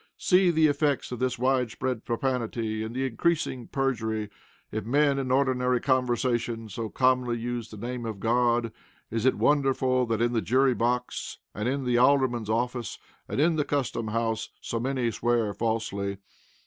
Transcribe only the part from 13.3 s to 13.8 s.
in the